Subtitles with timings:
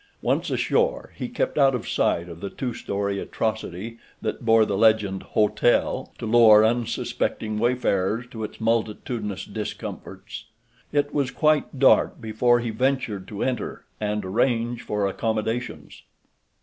[0.23, 4.75] Once ashore he kept out of sight of the two story atrocity that bore the
[4.75, 10.45] legend "Hotel" to lure unsuspecting wayfarers to its multitudinous discomforts.
[10.91, 16.01] It was quite dark before he ventured to enter and arrange for accommodations.